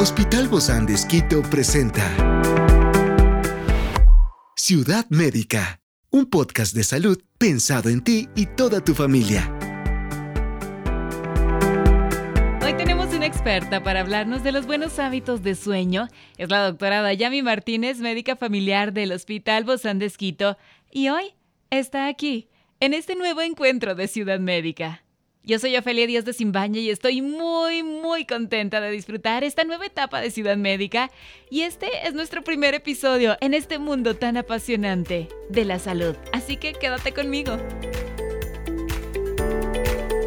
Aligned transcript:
Hospital 0.00 0.46
Bozán 0.46 0.86
de 0.86 0.94
Esquito 0.94 1.42
presenta 1.42 2.04
Ciudad 4.54 5.04
Médica, 5.08 5.80
un 6.10 6.26
podcast 6.26 6.72
de 6.72 6.84
salud 6.84 7.20
pensado 7.36 7.88
en 7.88 8.04
ti 8.04 8.28
y 8.36 8.46
toda 8.46 8.80
tu 8.80 8.94
familia. 8.94 9.52
Hoy 12.62 12.74
tenemos 12.76 13.12
una 13.12 13.26
experta 13.26 13.82
para 13.82 13.98
hablarnos 13.98 14.44
de 14.44 14.52
los 14.52 14.66
buenos 14.66 15.00
hábitos 15.00 15.42
de 15.42 15.56
sueño. 15.56 16.06
Es 16.36 16.48
la 16.48 16.64
doctora 16.64 17.02
Dayami 17.02 17.42
Martínez, 17.42 17.98
médica 17.98 18.36
familiar 18.36 18.92
del 18.92 19.10
Hospital 19.10 19.64
Bozán 19.64 19.98
de 19.98 20.06
Esquito, 20.06 20.56
y 20.92 21.08
hoy 21.08 21.34
está 21.70 22.06
aquí, 22.06 22.48
en 22.78 22.94
este 22.94 23.16
nuevo 23.16 23.40
encuentro 23.40 23.96
de 23.96 24.06
Ciudad 24.06 24.38
Médica. 24.38 25.02
Yo 25.44 25.58
soy 25.58 25.76
Ofelia 25.76 26.06
Díaz 26.06 26.24
de 26.24 26.32
Simbaña 26.34 26.78
y 26.80 26.90
estoy 26.90 27.22
muy, 27.22 27.82
muy 27.82 28.26
contenta 28.26 28.80
de 28.80 28.90
disfrutar 28.90 29.44
esta 29.44 29.64
nueva 29.64 29.86
etapa 29.86 30.20
de 30.20 30.30
Ciudad 30.30 30.56
Médica. 30.56 31.10
Y 31.48 31.62
este 31.62 32.06
es 32.06 32.12
nuestro 32.12 32.42
primer 32.42 32.74
episodio 32.74 33.36
en 33.40 33.54
este 33.54 33.78
mundo 33.78 34.14
tan 34.14 34.36
apasionante 34.36 35.28
de 35.48 35.64
la 35.64 35.78
salud. 35.78 36.16
Así 36.32 36.58
que 36.58 36.74
quédate 36.74 37.12
conmigo. 37.12 37.56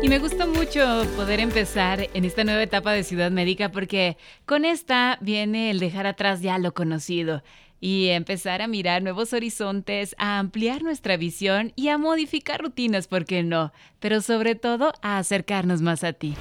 Y 0.02 0.10
me 0.10 0.18
gusta 0.18 0.48
mucho 0.48 1.06
poder 1.16 1.40
empezar 1.40 2.10
en 2.16 2.26
esta 2.26 2.44
nueva 2.44 2.64
etapa 2.64 2.92
de 2.92 3.04
Ciudad 3.04 3.30
Médica 3.30 3.72
porque 3.72 4.18
con 4.48 4.66
esta 4.66 5.20
viene 5.22 5.70
el 5.70 5.80
dejar 5.80 6.08
atrás 6.08 6.42
ya 6.42 6.58
lo 6.58 6.74
conocido 6.74 7.44
y 7.82 8.10
empezar 8.10 8.62
a 8.62 8.68
mirar 8.68 9.02
nuevos 9.02 9.34
horizontes, 9.34 10.16
a 10.20 10.40
ampliar 10.40 10.84
nuestra 10.84 11.18
visión 11.18 11.74
y 11.76 11.90
a 11.90 11.98
modificar 11.98 12.62
rutinas, 12.62 13.08
¿por 13.08 13.26
qué 13.26 13.44
no? 13.44 13.74
Pero 14.00 14.22
sobre 14.22 14.56
todo 14.56 14.94
a 15.02 15.18
acercarnos 15.18 15.82
más 15.82 16.04
a 16.04 16.14
ti. 16.14 16.36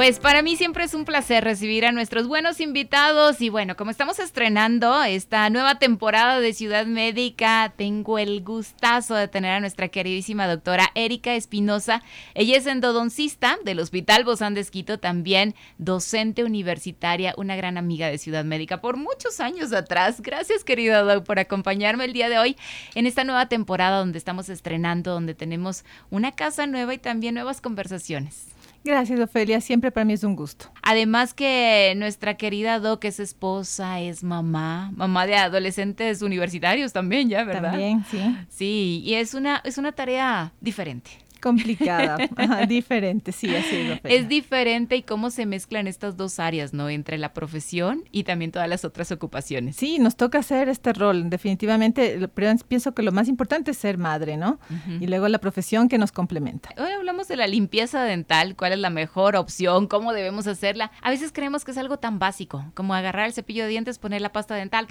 Pues 0.00 0.18
para 0.18 0.40
mí 0.40 0.56
siempre 0.56 0.84
es 0.84 0.94
un 0.94 1.04
placer 1.04 1.44
recibir 1.44 1.84
a 1.84 1.92
nuestros 1.92 2.26
buenos 2.26 2.58
invitados 2.60 3.42
y 3.42 3.50
bueno, 3.50 3.76
como 3.76 3.90
estamos 3.90 4.18
estrenando 4.18 5.02
esta 5.02 5.50
nueva 5.50 5.78
temporada 5.78 6.40
de 6.40 6.54
Ciudad 6.54 6.86
Médica, 6.86 7.74
tengo 7.76 8.18
el 8.18 8.42
gustazo 8.42 9.14
de 9.14 9.28
tener 9.28 9.50
a 9.50 9.60
nuestra 9.60 9.88
queridísima 9.88 10.46
doctora 10.46 10.90
Erika 10.94 11.34
Espinosa. 11.34 12.02
Ella 12.32 12.56
es 12.56 12.66
endodoncista 12.66 13.58
del 13.62 13.78
Hospital 13.78 14.24
Bozán 14.24 14.54
de 14.54 14.62
Esquito, 14.62 14.98
también 14.98 15.54
docente 15.76 16.44
universitaria, 16.44 17.34
una 17.36 17.54
gran 17.54 17.76
amiga 17.76 18.06
de 18.06 18.16
Ciudad 18.16 18.46
Médica 18.46 18.80
por 18.80 18.96
muchos 18.96 19.38
años 19.38 19.70
atrás. 19.74 20.22
Gracias 20.22 20.64
querida 20.64 21.02
Doc 21.02 21.26
por 21.26 21.38
acompañarme 21.38 22.06
el 22.06 22.14
día 22.14 22.30
de 22.30 22.38
hoy 22.38 22.56
en 22.94 23.04
esta 23.04 23.24
nueva 23.24 23.50
temporada 23.50 23.98
donde 23.98 24.16
estamos 24.16 24.48
estrenando, 24.48 25.12
donde 25.12 25.34
tenemos 25.34 25.84
una 26.08 26.32
casa 26.32 26.66
nueva 26.66 26.94
y 26.94 26.98
también 26.98 27.34
nuevas 27.34 27.60
conversaciones. 27.60 28.46
Gracias, 28.84 29.20
Ofelia. 29.20 29.60
Siempre 29.60 29.90
para 29.90 30.04
mí 30.04 30.14
es 30.14 30.24
un 30.24 30.36
gusto. 30.36 30.70
Además 30.82 31.34
que 31.34 31.92
nuestra 31.96 32.34
querida 32.34 32.78
Doc 32.78 33.04
es 33.04 33.20
esposa, 33.20 34.00
es 34.00 34.24
mamá, 34.24 34.90
mamá 34.94 35.26
de 35.26 35.36
adolescentes 35.36 36.22
universitarios 36.22 36.92
también, 36.92 37.28
ya, 37.28 37.44
¿verdad? 37.44 37.72
También, 37.72 38.04
sí. 38.10 38.36
Sí, 38.48 39.02
y 39.04 39.14
es 39.14 39.34
una, 39.34 39.60
es 39.64 39.78
una 39.78 39.92
tarea 39.92 40.52
diferente 40.60 41.10
complicada, 41.40 42.18
diferente, 42.68 43.32
sí, 43.32 43.54
así 43.54 43.76
es. 43.76 44.00
Es 44.04 44.28
diferente 44.28 44.96
y 44.96 45.02
cómo 45.02 45.30
se 45.30 45.46
mezclan 45.46 45.86
estas 45.86 46.16
dos 46.16 46.38
áreas, 46.38 46.72
¿no? 46.72 46.88
Entre 46.88 47.18
la 47.18 47.32
profesión 47.32 48.04
y 48.12 48.24
también 48.24 48.52
todas 48.52 48.68
las 48.68 48.84
otras 48.84 49.10
ocupaciones. 49.12 49.76
Sí, 49.76 49.98
nos 49.98 50.16
toca 50.16 50.38
hacer 50.38 50.68
este 50.68 50.92
rol. 50.92 51.30
Definitivamente, 51.30 52.28
pienso 52.68 52.94
que 52.94 53.02
lo 53.02 53.12
más 53.12 53.28
importante 53.28 53.72
es 53.72 53.78
ser 53.78 53.98
madre, 53.98 54.36
¿no? 54.36 54.58
Y 55.00 55.06
luego 55.06 55.28
la 55.28 55.38
profesión 55.38 55.88
que 55.88 55.98
nos 55.98 56.12
complementa. 56.12 56.70
Hoy 56.76 56.92
hablamos 56.92 57.28
de 57.28 57.36
la 57.36 57.46
limpieza 57.46 58.02
dental, 58.02 58.56
cuál 58.56 58.72
es 58.72 58.78
la 58.78 58.90
mejor 58.90 59.36
opción, 59.36 59.86
cómo 59.86 60.12
debemos 60.12 60.46
hacerla. 60.46 60.90
A 61.02 61.10
veces 61.10 61.32
creemos 61.32 61.64
que 61.64 61.70
es 61.70 61.78
algo 61.78 61.98
tan 61.98 62.18
básico 62.18 62.64
como 62.74 62.94
agarrar 62.94 63.26
el 63.26 63.32
cepillo 63.32 63.64
de 63.64 63.70
dientes, 63.70 63.98
poner 63.98 64.20
la 64.20 64.32
pasta 64.32 64.54
dental, 64.54 64.86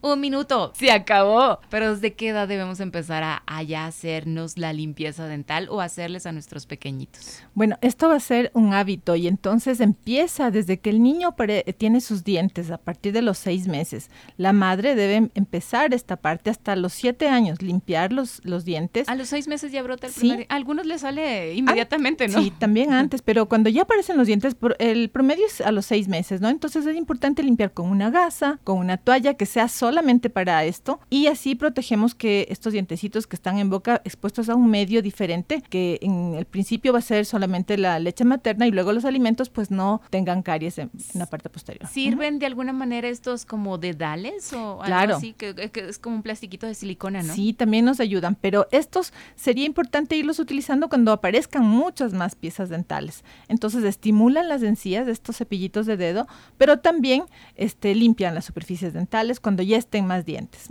un 0.00 0.20
minuto, 0.20 0.72
se 0.74 0.90
acabó. 0.90 1.60
Pero 1.68 1.94
¿desde 1.94 2.14
qué 2.14 2.28
edad 2.28 2.48
debemos 2.48 2.80
empezar 2.80 3.22
a, 3.22 3.42
a 3.46 3.62
ya 3.62 3.86
hacernos 3.86 4.58
la 4.58 4.72
limpieza 4.72 5.26
dental 5.30 5.68
o 5.70 5.80
hacerles 5.80 6.26
a 6.26 6.32
nuestros 6.32 6.66
pequeñitos? 6.66 7.42
Bueno, 7.54 7.78
esto 7.80 8.08
va 8.08 8.16
a 8.16 8.20
ser 8.20 8.50
un 8.52 8.74
hábito 8.74 9.16
y 9.16 9.26
entonces 9.26 9.80
empieza 9.80 10.50
desde 10.50 10.78
que 10.78 10.90
el 10.90 11.02
niño 11.02 11.34
tiene 11.78 12.00
sus 12.00 12.24
dientes 12.24 12.70
a 12.70 12.78
partir 12.78 13.12
de 13.12 13.22
los 13.22 13.38
seis 13.38 13.66
meses. 13.66 14.10
La 14.36 14.52
madre 14.52 14.94
debe 14.94 15.30
empezar 15.34 15.94
esta 15.94 16.16
parte 16.16 16.50
hasta 16.50 16.76
los 16.76 16.92
siete 16.92 17.28
años, 17.28 17.62
limpiar 17.62 18.12
los, 18.12 18.44
los 18.44 18.64
dientes. 18.64 19.08
A 19.08 19.14
los 19.14 19.28
seis 19.28 19.48
meses 19.48 19.72
ya 19.72 19.82
brota 19.82 20.08
el 20.08 20.12
primer... 20.12 20.46
A 20.48 20.56
algunos 20.56 20.84
les 20.86 21.00
sale 21.00 21.54
inmediatamente, 21.54 22.28
¿no? 22.28 22.42
Sí, 22.42 22.50
también 22.50 22.92
antes, 22.92 23.22
pero 23.22 23.48
cuando 23.48 23.70
ya 23.70 23.82
aparecen 23.82 24.16
los 24.16 24.26
dientes, 24.26 24.56
el 24.78 25.08
promedio 25.10 25.46
es 25.46 25.60
a 25.60 25.72
los 25.72 25.86
seis 25.86 26.08
meses, 26.08 26.40
¿no? 26.40 26.48
Entonces 26.48 26.84
es 26.86 26.96
importante 26.96 27.42
limpiar 27.42 27.72
con 27.72 27.88
una 27.88 28.10
gasa, 28.10 28.58
con 28.64 28.78
una 28.78 28.96
toalla 28.96 29.34
que 29.34 29.46
sea 29.46 29.68
solamente 29.68 30.30
para 30.30 30.64
esto 30.64 31.00
y 31.08 31.26
así 31.28 31.54
protegemos 31.54 32.14
que 32.14 32.46
estos 32.50 32.72
dientecitos 32.72 33.26
que 33.26 33.36
están 33.36 33.58
en 33.58 33.70
boca 33.70 34.02
expuestos 34.04 34.48
a 34.48 34.54
un 34.54 34.70
medio 34.70 35.02
diferente 35.02 35.19
diferente, 35.20 35.62
que 35.68 35.98
en 36.00 36.34
el 36.34 36.46
principio 36.46 36.94
va 36.94 37.00
a 37.00 37.02
ser 37.02 37.26
solamente 37.26 37.76
la 37.76 37.98
leche 37.98 38.24
materna 38.24 38.66
y 38.66 38.70
luego 38.70 38.90
los 38.94 39.04
alimentos 39.04 39.50
pues 39.50 39.70
no 39.70 40.00
tengan 40.08 40.42
caries 40.42 40.78
en, 40.78 40.90
la 41.12 41.26
parte 41.26 41.50
posterior. 41.50 41.86
¿Sirven 41.88 42.38
de 42.38 42.46
alguna 42.46 42.72
manera 42.72 43.06
estos 43.08 43.44
como 43.44 43.76
dedales 43.76 44.50
o 44.54 44.82
algo 44.82 45.16
así? 45.16 45.34
Que, 45.34 45.54
es 45.74 45.98
como 45.98 46.16
un 46.16 46.22
plastiquito 46.22 46.66
de 46.66 46.74
silicona, 46.74 47.22
¿no? 47.22 47.34
Sí, 47.34 47.52
también 47.52 47.84
nos 47.84 48.00
ayudan, 48.00 48.34
pero 48.34 48.66
estos 48.70 49.12
sería 49.36 49.66
importante 49.66 50.16
irlos 50.16 50.38
utilizando 50.38 50.88
cuando 50.88 51.12
aparezcan 51.12 51.66
muchas 51.66 52.14
más 52.14 52.34
piezas 52.34 52.70
dentales. 52.70 53.22
Entonces 53.48 53.84
estimulan 53.84 54.48
las 54.48 54.62
encías 54.62 55.04
de 55.04 55.12
estos 55.12 55.36
cepillitos 55.36 55.84
de 55.84 55.98
dedo, 55.98 56.26
pero 56.56 56.78
también 56.78 57.24
este, 57.56 57.94
limpian 57.94 58.34
las 58.34 58.46
superficies 58.46 58.94
dentales 58.94 59.38
cuando 59.38 59.62
ya 59.62 59.76
estén 59.76 60.06
más 60.06 60.24
dientes. 60.24 60.68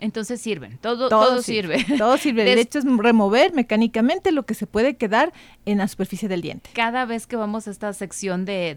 Entonces 0.00 0.40
sirven, 0.40 0.78
todo, 0.78 1.08
todo, 1.08 1.40
sirve. 1.40 1.86
Todo 1.96 2.16
sirve. 2.16 2.42
De 2.42 2.60
hecho 2.60 2.80
es 2.80 2.84
remover 2.84 3.54
mecánicamente 3.54 3.91
lo 4.32 4.44
que 4.44 4.54
se 4.54 4.66
puede 4.66 4.96
quedar 4.96 5.32
en 5.66 5.78
la 5.78 5.88
superficie 5.88 6.28
del 6.28 6.40
diente. 6.42 6.70
Cada 6.74 7.04
vez 7.04 7.26
que 7.26 7.36
vamos 7.36 7.68
a 7.68 7.70
esta 7.70 7.92
sección 7.92 8.44
de, 8.44 8.76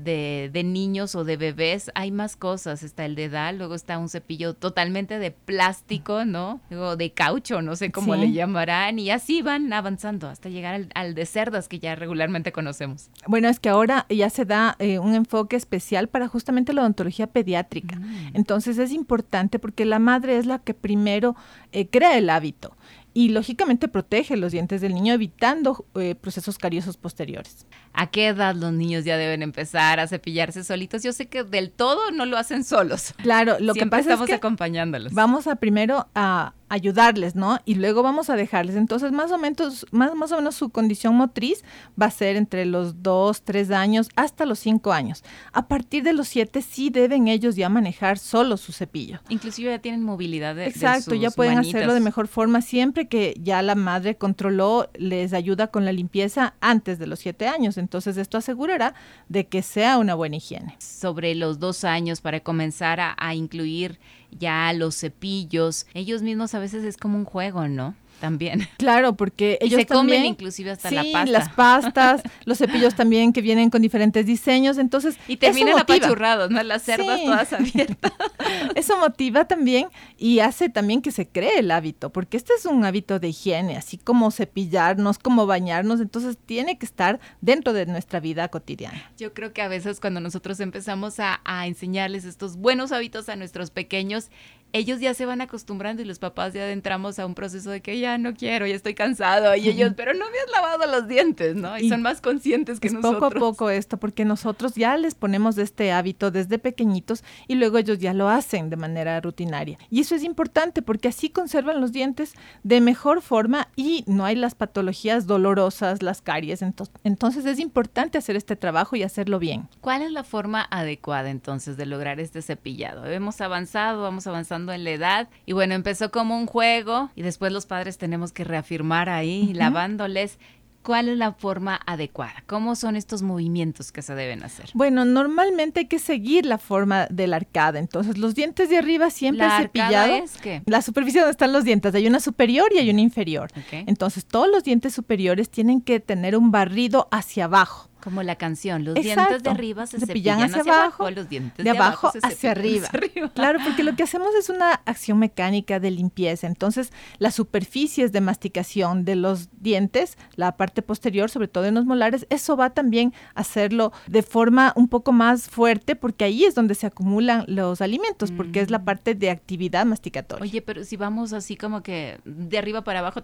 de, 0.52 0.64
niños 0.64 1.16
o 1.16 1.24
de 1.24 1.38
bebés, 1.38 1.92
hay 1.96 2.12
más 2.12 2.36
cosas. 2.36 2.84
Está 2.84 3.06
el 3.06 3.16
dedal, 3.16 3.58
luego 3.58 3.76
está 3.76 3.98
un 3.98 4.10
cepillo 4.10 4.54
totalmente 4.54 5.20
de 5.20 5.32
plástico, 5.32 6.26
¿no? 6.26 6.60
O 6.72 6.96
de 6.96 7.12
caucho, 7.12 7.62
no 7.62 7.76
sé 7.76 7.92
cómo 7.92 8.16
le 8.16 8.32
llamarán, 8.32 9.00
y 9.00 9.12
así 9.12 9.42
van 9.42 9.72
avanzando 9.72 10.28
hasta 10.28 10.50
llegar 10.50 10.88
al, 10.94 11.16
de 11.16 11.26
cerdas 11.26 11.68
que 11.68 11.80
ya 11.80 11.96
regularmente 11.96 12.52
conocemos. 12.52 13.10
Bueno, 13.28 13.50
es 13.50 13.60
que 13.60 13.70
ahora 13.70 14.06
ya 14.10 14.30
se 14.30 14.46
da 14.46 14.76
eh, 14.80 15.00
un 15.00 15.14
enfoque 15.16 15.56
especial 15.56 16.08
para 16.08 16.28
justamente 16.28 16.74
la 16.74 16.82
odontología 16.82 17.28
pediátrica. 17.28 17.98
Mm. 17.98 18.32
Entonces 18.34 18.78
es 18.78 18.92
importante 18.92 19.60
porque 19.60 19.86
la 19.86 20.00
madre 20.00 20.38
es 20.38 20.46
la 20.46 20.60
que 20.60 20.74
primero 20.74 21.36
eh, 21.72 21.88
crea 21.88 22.18
el 22.18 22.30
hábito 22.30 22.76
y 23.16 23.30
lógicamente 23.30 23.88
protege 23.88 24.36
los 24.36 24.52
dientes 24.52 24.82
del 24.82 24.94
niño 24.94 25.14
evitando 25.14 25.86
eh, 25.96 26.16
procesos 26.16 26.58
cariosos 26.58 26.98
posteriores. 26.98 27.66
¿A 27.94 28.08
qué 28.08 28.28
edad 28.28 28.54
los 28.54 28.74
niños 28.74 29.06
ya 29.06 29.16
deben 29.16 29.42
empezar 29.42 30.02
a 30.02 30.08
cepillarse 30.08 30.66
solitos? 30.66 31.02
Yo 31.02 31.14
sé 31.14 31.28
que 31.28 31.46
del 31.46 31.72
todo 31.72 32.12
no 32.12 32.26
lo 32.26 32.38
hacen 32.38 32.66
solos. 32.66 33.14
Claro, 33.24 33.56
lo 33.62 33.74
que 33.74 33.88
pasa 33.88 34.02
estamos 34.02 34.28
es 34.28 34.32
que 34.32 34.36
acompañándolos. 34.36 35.14
Vamos 35.14 35.48
a 35.48 35.56
primero 35.56 36.10
a 36.14 36.54
ayudarles, 36.70 37.36
¿no? 37.36 37.60
Y 37.66 37.76
luego 37.76 38.02
vamos 38.04 38.30
a 38.30 38.36
dejarles. 38.36 38.76
Entonces, 38.76 39.12
más 39.12 39.32
o 39.32 39.38
menos, 39.38 39.86
más, 39.92 40.16
más 40.16 40.32
o 40.32 40.38
menos 40.38 40.56
su 40.56 40.70
condición 40.70 41.16
motriz 41.16 41.64
va 42.00 42.08
a 42.08 42.12
ser 42.12 42.36
entre 42.36 42.66
los 42.66 43.04
2, 43.04 43.44
3 43.44 43.72
años 43.72 44.10
hasta 44.16 44.46
los 44.46 44.60
5 44.60 44.92
años. 44.92 45.24
A 45.54 45.68
partir 45.68 46.04
de 46.04 46.14
los 46.14 46.28
7 46.28 46.62
sí 46.62 46.90
deben 46.90 47.28
ellos 47.28 47.56
ya 47.56 47.70
manejar 47.70 48.18
solo 48.18 48.58
su 48.58 48.72
cepillo. 48.72 49.20
Inclusive 49.30 49.70
ya 49.72 49.80
tienen 49.80 50.04
movilidad 50.04 50.56
de 50.56 50.66
Exacto, 50.66 51.16
ya 51.16 51.32
pueden 51.32 51.58
hacerlo 51.58 51.94
de 51.94 52.00
mejor 52.00 52.28
forma 52.28 52.62
siempre 52.62 53.08
que 53.08 53.36
ya 53.40 53.62
la 53.62 53.76
madre 53.76 54.18
controló, 54.18 54.90
les 54.96 55.34
ayuda 55.34 55.68
con 55.68 55.86
la 55.86 55.92
limpieza 55.92 56.56
antes 56.62 57.00
de 57.00 57.08
los 57.08 57.20
7 57.20 57.48
años. 57.48 57.78
Entonces, 57.78 58.18
esto 58.18 58.38
asegurará 58.38 58.96
de 59.30 59.48
que 59.48 59.62
sea 59.62 59.98
una 59.98 60.16
buena 60.16 60.38
higiene. 60.38 60.76
Sobre 60.80 61.36
los 61.36 61.60
dos 61.60 61.84
años 61.84 62.22
para 62.22 62.40
comenzar 62.40 63.00
a 63.00 63.36
incluir 63.36 64.00
ya 64.40 64.72
los 64.74 64.98
cepillos, 65.00 65.88
ellos 65.94 66.22
mismos 66.22 66.54
a 66.54 66.60
veces 66.60 66.84
es 66.84 66.98
como 66.98 67.18
un 67.18 67.26
juego, 67.26 67.68
¿no? 67.68 67.96
También. 68.20 68.68
Claro, 68.78 69.16
porque 69.16 69.58
ellos 69.62 69.80
se 69.80 69.86
también, 69.86 70.20
comen 70.20 70.26
inclusive 70.32 70.72
hasta 70.72 70.92
la 70.92 71.04
pasta. 71.12 71.26
las 71.26 71.50
pastas, 71.50 72.22
los 72.46 72.58
cepillos 72.58 72.94
también 72.94 73.34
que 73.34 73.42
vienen 73.42 73.70
con 73.70 73.82
diferentes 73.82 74.26
diseños, 74.26 74.78
entonces 74.78 75.18
y 75.28 75.38
terminan 75.38 75.80
apachurrados, 75.80 76.52
¿no? 76.52 76.62
Las 76.62 76.84
cerdas 76.84 77.24
todas 77.24 77.54
abiertas. 77.54 78.12
eso 78.76 78.98
motiva 79.00 79.46
también 79.46 79.88
y 80.18 80.40
hace 80.40 80.70
también 80.70 81.02
que 81.02 81.12
se 81.12 81.28
cree 81.28 81.60
el 81.60 81.72
hábito, 81.72 82.12
porque 82.12 82.38
este 82.38 82.54
es 82.54 82.66
un 82.66 82.86
hábito 82.86 83.20
de 83.20 83.30
higiene, 83.30 83.78
así 83.78 83.98
como 83.98 84.30
cepillarnos, 84.30 85.18
como 85.18 85.48
bañarnos, 85.48 86.00
entonces 86.00 86.38
tiene 86.46 86.78
que 86.78 86.86
estar 86.86 87.20
dentro 87.42 87.74
de 87.74 87.86
nuestra 87.86 88.20
vida 88.20 88.48
cotidiana. 88.50 89.10
Yo 89.18 89.34
creo 89.34 89.54
que 89.54 89.62
a 89.62 89.68
veces 89.68 90.00
cuando 90.00 90.20
nosotros 90.20 90.60
empezamos 90.60 91.20
a, 91.20 91.42
a 91.44 91.66
enseñarles 91.66 92.26
estos 92.26 92.58
buenos 92.58 92.92
hábitos 92.92 93.30
a 93.30 93.36
nuestros 93.36 93.72
pequeños, 93.72 94.30
ellos 94.76 95.00
ya 95.00 95.14
se 95.14 95.26
van 95.26 95.40
acostumbrando 95.40 96.02
y 96.02 96.06
los 96.06 96.20
papás 96.20 96.54
ya 96.54 96.70
entramos 96.70 97.18
a 97.18 97.26
un 97.26 97.34
proceso 97.34 97.70
de 97.70 97.82
que 97.82 97.98
ya 97.98 98.18
no 98.18 98.34
quiero, 98.34 98.68
ya 98.68 98.76
estoy 98.76 98.94
cansado 98.94 99.56
y 99.56 99.70
ellos, 99.70 99.94
pero 99.96 100.14
no 100.14 100.26
me 100.30 100.38
has 100.38 100.52
lavado 100.52 100.92
los 100.92 101.08
dientes, 101.08 101.56
¿no? 101.56 101.78
Y, 101.78 101.90
son 101.90 102.02
más 102.02 102.20
conscientes 102.20 102.80
que 102.80 102.90
nosotros. 102.90 103.14
Poco 103.14 103.26
a 103.26 103.40
poco 103.40 103.70
esto, 103.70 103.98
porque 103.98 104.26
nosotros 104.26 104.76
ya 104.76 104.98
les 104.98 105.16
ponemos 105.16 105.58
este 105.58 105.92
hábito 105.92 106.30
desde 106.30 106.60
pequeñitos 106.60 107.24
y 107.48 107.56
luego 107.56 107.78
ellos 107.78 108.00
ya 108.00 108.14
lo 108.14 108.28
hacen 108.28 108.70
de 108.70 108.76
manera 108.76 109.22
rutinaria. 109.22 109.78
Y 109.90 110.02
eso 110.02 110.14
es 110.14 110.24
importante 110.24 110.82
porque 110.82 111.08
así 111.08 111.30
conservan 111.30 111.80
los 111.80 111.94
dientes 111.94 112.34
de 112.64 112.82
mejor 112.82 113.22
forma 113.22 113.70
y 113.78 114.04
no 114.08 114.26
hay 114.26 114.36
las 114.36 114.56
patologías 114.56 115.26
dolorosas, 115.26 116.02
las 116.02 116.22
caries. 116.22 116.62
Entonces 117.04 117.46
es 117.46 117.60
importante 117.60 118.18
hacer 118.18 118.36
este 118.36 118.56
trabajo 118.56 118.96
y 118.96 119.04
hacerlo 119.04 119.40
bien. 119.40 119.70
¿Cuál 119.80 120.02
es 120.02 120.12
la 120.12 120.24
forma 120.24 120.68
adecuada 120.70 121.30
entonces 121.30 121.78
de 121.78 121.86
lograr 121.86 122.20
este 122.20 122.42
cepillado? 122.42 123.06
Hemos 123.06 123.40
avanzado, 123.40 124.02
vamos 124.02 124.28
avanzando 124.28 124.65
en 124.74 124.84
la 124.84 124.92
edad 124.92 125.30
y 125.46 125.54
bueno, 125.54 125.74
empezó 125.74 126.12
como 126.12 126.38
un 126.38 126.46
juego 126.46 127.10
y 127.16 127.22
después 127.22 127.52
los 127.52 127.66
padres 127.66 127.98
tenemos 127.98 128.32
que 128.32 128.44
reafirmar 128.44 129.10
ahí, 129.10 129.54
lavándoles. 129.54 130.40
¿Cuál 130.86 131.10
es 131.10 131.18
la 131.18 131.34
forma 131.34 131.80
adecuada? 131.88 132.44
¿Cómo 132.46 132.76
son 132.76 132.96
estos 132.96 133.24
movimientos 133.24 133.92
que 133.92 134.04
se 134.04 134.14
deben 134.14 134.44
hacer? 134.44 134.70
Bueno, 134.76 135.04
normalmente 135.04 135.80
hay 135.80 135.86
que 135.88 135.98
seguir 135.98 136.46
la 136.46 136.60
forma 136.60 137.08
de 137.10 137.26
la 137.26 137.38
arcada. 137.38 137.80
Entonces, 137.80 138.20
los 138.20 138.36
dientes 138.36 138.70
de 138.70 138.78
arriba 138.78 139.10
siempre 139.10 139.48
¿La 139.48 139.62
cepillado. 139.62 140.14
es 140.14 140.38
qué? 140.38 140.62
La 140.68 140.84
superficie 140.84 141.22
donde 141.22 141.32
están 141.32 141.54
los 141.54 141.64
dientes. 141.64 141.96
Hay 141.96 142.06
una 142.06 142.20
superior 142.20 142.68
y 142.72 142.78
hay 142.78 142.92
una 142.92 143.02
inferior. 143.02 143.50
Entonces, 143.72 144.28
todos 144.28 144.48
los 144.48 144.64
dientes 144.64 144.94
superiores 144.94 145.50
tienen 145.50 145.82
que 145.82 146.00
tener 146.00 146.38
un 146.38 146.52
barrido 146.52 147.08
hacia 147.10 147.46
abajo. 147.46 147.90
Como 148.06 148.22
la 148.22 148.36
canción, 148.36 148.86
los 148.86 148.94
dientes 148.94 149.42
de 149.42 149.50
arriba 149.50 149.88
se, 149.88 150.00
cepillan, 150.00 150.40
hacia, 150.40 150.62
abajo, 150.62 151.10
los 151.10 151.28
dientes 151.28 151.64
de, 151.64 151.72
abajo, 151.72 152.12
hacia, 152.22 152.52
arriba. 152.52 152.88
Claro, 153.34 153.58
porque 153.64 153.82
lo 153.82 153.96
que 153.96 154.04
hacemos 154.04 154.36
es 154.36 154.50
una 154.50 154.74
acción 154.86 155.18
mecánica 155.18 155.80
de 155.80 155.90
limpieza. 155.90 156.46
Entonces, 156.46 156.94
las 157.18 157.34
superficies 157.34 158.12
de 158.12 158.22
masticación 158.22 159.06
de 159.06 159.16
los 159.16 159.50
dientes, 159.60 160.20
la 160.36 160.56
parte 160.56 160.84
posterior, 160.84 161.32
sobre 161.32 161.48
todo 161.48 161.66
en 161.66 161.74
los 161.74 161.86
molares, 161.86 162.28
eso 162.30 162.56
va 162.56 162.70
también 162.70 163.12
a 163.34 163.42
hacerlo 163.42 163.92
de 164.06 164.22
forma 164.22 164.72
un 164.76 164.88
poco 164.88 165.12
más 165.12 165.50
fuerte, 165.50 165.96
porque 165.96 166.26
ahí 166.26 166.44
es 166.44 166.54
donde 166.54 166.76
se 166.76 166.86
acumulan 166.86 167.44
los 167.48 167.82
alimentos, 167.82 168.32
porque 168.32 168.62
es 168.62 168.70
la 168.70 168.78
mm. 168.78 168.86
parte 168.86 169.16
de 169.16 169.32
actividad 169.32 169.84
masticatoria. 169.88 170.44
Oye, 170.44 170.62
pero 170.62 170.84
si 170.84 170.96
vamos 170.96 171.34
así 171.34 171.58
como 171.58 171.82
que 171.82 172.20
de 172.24 172.60
arriba 172.60 172.84
para 172.84 173.00
abajo, 173.00 173.22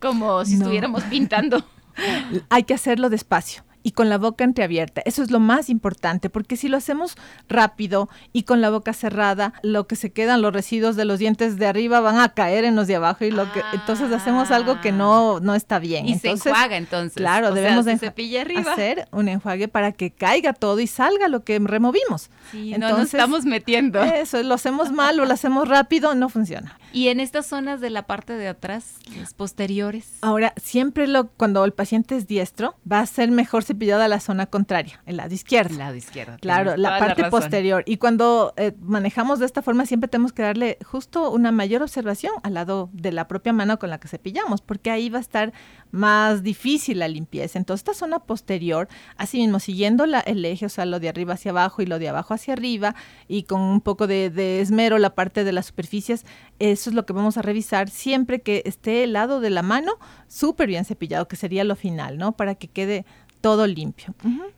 como 0.00 0.44
si 0.44 0.54
estuviéramos 0.54 1.04
pintando. 1.04 1.64
Hay 2.48 2.64
que 2.64 2.74
hacerlo 2.74 3.10
despacio 3.10 3.62
y 3.82 3.92
con 3.92 4.08
la 4.08 4.18
boca 4.18 4.44
entreabierta. 4.44 5.02
Eso 5.04 5.22
es 5.22 5.30
lo 5.30 5.40
más 5.40 5.68
importante, 5.68 6.30
porque 6.30 6.56
si 6.56 6.68
lo 6.68 6.76
hacemos 6.76 7.16
rápido 7.48 8.08
y 8.32 8.44
con 8.44 8.60
la 8.60 8.70
boca 8.70 8.92
cerrada, 8.92 9.54
lo 9.62 9.86
que 9.86 9.96
se 9.96 10.12
quedan 10.12 10.42
los 10.42 10.52
residuos 10.52 10.96
de 10.96 11.04
los 11.04 11.18
dientes 11.18 11.58
de 11.58 11.66
arriba 11.66 12.00
van 12.00 12.18
a 12.18 12.30
caer 12.30 12.64
en 12.64 12.76
los 12.76 12.86
de 12.86 12.96
abajo 12.96 13.24
y 13.24 13.30
lo 13.30 13.50
que 13.52 13.62
entonces 13.72 14.12
hacemos 14.12 14.50
algo 14.50 14.80
que 14.80 14.92
no 14.92 15.40
no 15.40 15.54
está 15.54 15.78
bien. 15.78 16.08
Y 16.08 16.18
se 16.18 16.30
enjuaga 16.30 16.76
entonces. 16.76 17.16
Claro, 17.16 17.52
debemos 17.52 17.84
de 17.84 17.92
arriba. 18.40 18.72
hacer 18.72 19.08
un 19.10 19.28
enjuague 19.28 19.68
para 19.68 19.92
que 19.92 20.10
caiga 20.10 20.52
todo 20.52 20.80
y 20.80 20.86
salga 20.86 21.28
lo 21.28 21.44
que 21.44 21.58
removimos. 21.58 22.30
Sí, 22.50 22.74
entonces, 22.74 22.80
no 22.80 22.98
nos 22.98 23.14
estamos 23.14 23.44
metiendo. 23.44 24.02
Eso, 24.02 24.42
lo 24.42 24.54
hacemos 24.54 24.92
mal 24.92 25.18
o 25.20 25.24
lo 25.24 25.32
hacemos 25.32 25.68
rápido, 25.68 26.14
no 26.14 26.28
funciona. 26.28 26.78
Y 26.92 27.08
en 27.08 27.20
estas 27.20 27.46
zonas 27.46 27.80
de 27.80 27.90
la 27.90 28.02
parte 28.06 28.34
de 28.34 28.48
atrás, 28.48 28.96
las 29.16 29.32
posteriores. 29.32 30.18
Ahora, 30.20 30.52
siempre 30.60 31.06
lo 31.06 31.28
cuando 31.28 31.64
el 31.64 31.72
paciente 31.72 32.16
es 32.16 32.26
diestro, 32.26 32.74
va 32.90 33.00
a 33.00 33.06
ser 33.06 33.30
mejor 33.30 33.64
cepillada 33.72 34.06
la 34.08 34.20
zona 34.20 34.46
contraria, 34.46 35.02
el 35.06 35.16
lado 35.16 35.34
izquierdo. 35.34 35.72
El 35.72 35.78
lado 35.78 35.94
izquierdo. 35.94 36.36
Claro, 36.40 36.76
la 36.76 36.98
parte 36.98 37.24
posterior. 37.24 37.82
Y 37.86 37.96
cuando 37.96 38.52
eh, 38.56 38.72
manejamos 38.80 39.38
de 39.38 39.46
esta 39.46 39.62
forma, 39.62 39.86
siempre 39.86 40.08
tenemos 40.08 40.32
que 40.32 40.42
darle 40.42 40.78
justo 40.84 41.30
una 41.30 41.52
mayor 41.52 41.82
observación 41.82 42.32
al 42.42 42.54
lado 42.54 42.90
de 42.92 43.12
la 43.12 43.28
propia 43.28 43.52
mano 43.52 43.78
con 43.78 43.90
la 43.90 43.98
que 43.98 44.08
cepillamos, 44.08 44.60
porque 44.60 44.90
ahí 44.90 45.08
va 45.08 45.18
a 45.18 45.20
estar 45.20 45.52
más 45.90 46.42
difícil 46.42 46.98
la 46.98 47.08
limpieza. 47.08 47.58
Entonces, 47.58 47.80
esta 47.80 47.94
zona 47.94 48.18
posterior, 48.20 48.88
así 49.16 49.38
mismo, 49.38 49.58
siguiendo 49.58 50.06
la, 50.06 50.20
el 50.20 50.44
eje, 50.44 50.66
o 50.66 50.68
sea, 50.68 50.84
lo 50.84 51.00
de 51.00 51.08
arriba 51.08 51.34
hacia 51.34 51.50
abajo 51.50 51.82
y 51.82 51.86
lo 51.86 51.98
de 51.98 52.08
abajo 52.08 52.34
hacia 52.34 52.52
arriba, 52.52 52.94
y 53.28 53.44
con 53.44 53.60
un 53.60 53.80
poco 53.80 54.06
de, 54.06 54.30
de 54.30 54.60
esmero 54.60 54.98
la 54.98 55.14
parte 55.14 55.44
de 55.44 55.52
las 55.52 55.66
superficies, 55.66 56.26
eso 56.58 56.90
es 56.90 56.94
lo 56.94 57.06
que 57.06 57.12
vamos 57.12 57.38
a 57.38 57.42
revisar 57.42 57.88
siempre 57.88 58.42
que 58.42 58.62
esté 58.66 59.04
el 59.04 59.14
lado 59.14 59.40
de 59.40 59.50
la 59.50 59.62
mano 59.62 59.92
súper 60.28 60.68
bien 60.68 60.84
cepillado, 60.84 61.26
que 61.26 61.36
sería 61.36 61.64
lo 61.64 61.76
final, 61.76 62.18
¿no? 62.18 62.32
Para 62.32 62.54
que 62.54 62.68
quede 62.68 63.04
todo 63.42 63.66
limpio. 63.66 64.14